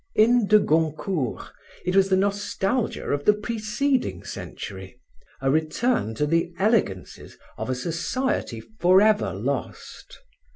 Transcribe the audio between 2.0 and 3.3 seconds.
the nostalgia of